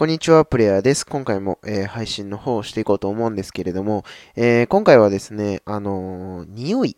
[0.00, 1.04] こんにちは、プレイヤーです。
[1.04, 6.96] 今回も、えー配信の方をしていこうと思うんですけれども、えー今回はですね、あのー匂い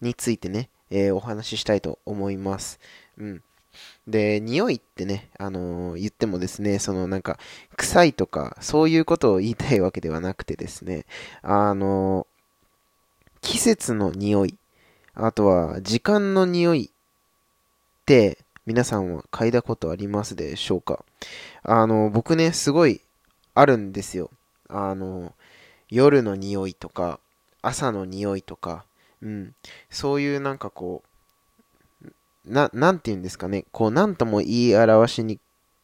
[0.00, 2.78] についてね、えお話ししたいと思います。
[3.18, 3.42] うん。
[4.06, 7.36] で、匂いってね、あの言ってもですね、そのなんか、
[7.76, 11.04] 臭いとか、そういうことを言いたいわけではなくてですね、
[11.42, 12.28] あの
[13.40, 14.56] 季節の匂い、
[15.14, 18.38] あとは時間の匂いって、
[18.68, 21.02] 皆さんは嗅いだことありますでしょうか？
[21.62, 23.00] あの、僕ね、すごい
[23.54, 24.28] あるんですよ。
[24.68, 25.32] あの、
[25.88, 27.18] 夜の匂いとか、
[27.62, 28.84] 朝の匂いとか、
[29.22, 29.54] うん、
[29.88, 31.02] そういうなんかこ
[32.04, 32.10] う、
[32.44, 35.40] な、なんて言うんですかね、こう、なんとも言い表しに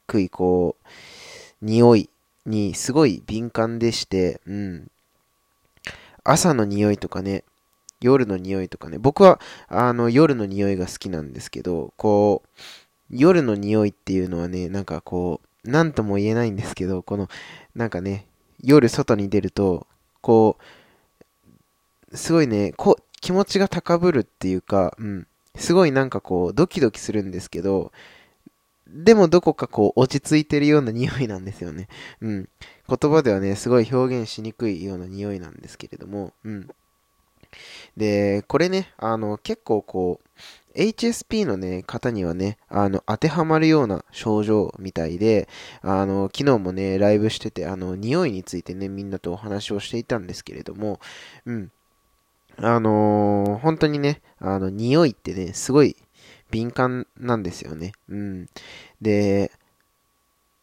[0.07, 2.11] くい、こう、匂い
[2.45, 4.91] にすごい敏感でして、うん、
[6.23, 7.45] 朝の匂いとかね、
[8.05, 12.49] 夜の匂いとかね、僕は、あの、夜の匂いが好きなんですけど、こう、
[13.09, 17.29] 夜の匂いっていうのはね、なんかこう、なんとも言えないんですけど、この、
[17.75, 18.27] なんかね、
[18.63, 19.87] 夜外に出ると、
[20.21, 20.59] こ
[22.13, 27.91] う、すごいね、こう、気持ちが高ぶるっていうか、うん、すごいなんかこう、ドキドキするんですけど、
[28.87, 31.89] でもどこかこう、落ち着いてるような匂いなんですよね。
[32.21, 32.49] うん。
[32.87, 36.69] 言葉ではね、すごい表現しにくいような匂いなんですけれども、うん。
[37.97, 45.49] で、これね、あの、結構こう、HSP のね、方にはね、あの、当てはまるような症状みたいで、
[45.83, 51.01] あの、昨日もね、ライブしてて、あの、匂いについてね、みんなとお話をしていたんですけれども、
[51.47, 51.71] うん。
[52.59, 55.97] あのー本当にね、あの、匂いってね、すごい
[56.51, 57.93] 敏感なんですよね。
[58.09, 58.47] うん。
[59.01, 59.51] で、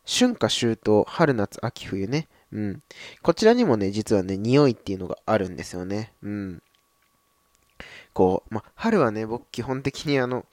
[0.05, 2.27] 春夏秋冬、春夏秋冬ね。
[2.51, 2.83] うん。
[3.21, 6.13] こちらにもね、実はね、匂いっていうのがあるんですよね。
[6.21, 6.61] うん。
[8.13, 10.45] こう、ま、春はね、僕基本的にあの、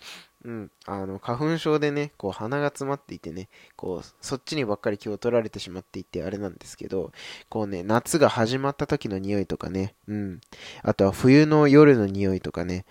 [0.45, 7.13] うん、あの、花粉症でね、こう鼻が詰まっていてね、こう、そっちにばっかり気を取られてしまっていてあれなんですけど、
[7.49, 10.41] こうね、夏が始まった時の匂いとかね、うん、
[10.83, 12.85] あとは冬の夜の匂いとかね、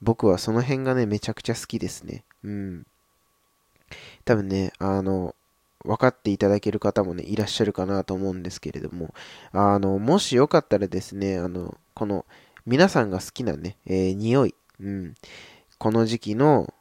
[0.00, 2.24] 僕はその辺がね、めちゃくちゃ好きですね。
[2.44, 2.86] うん。
[4.24, 5.34] 多分ね、あの、
[5.84, 9.14] 分かっていただける方もね、いらっしゃるかなと思うんですけれども、
[9.52, 12.24] あの、もしよかったらですね、あの、この、
[12.66, 15.14] 皆さんが好きなね、えー匂い、うん、
[15.78, 16.72] この時期の、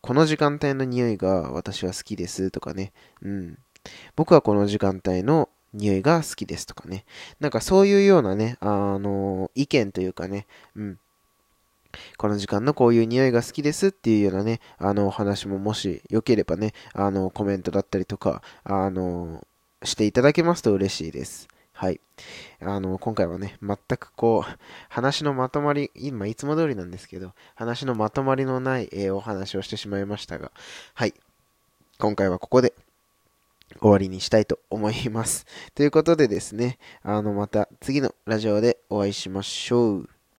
[0.00, 3.58] この時間帯の匂いが私は好きですとかね、うん、
[4.16, 7.04] 僕はこの時間帯の匂いが好きですとかね、
[7.40, 10.98] なんかそういうようなね、あの、意見というかね、うん、
[12.16, 19.46] この時間のこういう匂いが好きですっていうようなね、あの、お話ももしよければね、あの、コメントだったりとか、あの、
[19.84, 21.48] していただけますと嬉しいです。
[21.78, 22.00] はい。
[22.60, 24.58] あの、今回はね、全くこう、
[24.88, 30.50] 話のまとまり、今いつも通りなんですけど、話のまとまりのない、えーお話をしてしまいましたが、
[30.94, 31.14] はい。
[32.00, 32.74] 今回はここで
[33.80, 35.46] 終わりにしたいと思います。
[35.76, 40.17] ということでですね、あの、また次のラジオでお会いしましょう。